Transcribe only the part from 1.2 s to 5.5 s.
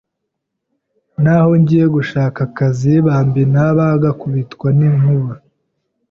N’aho ngiye gushaka akazi bambina bagakubitwa n’inkuba